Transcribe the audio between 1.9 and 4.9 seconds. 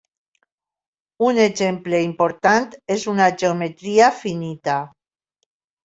important és una geometria finita.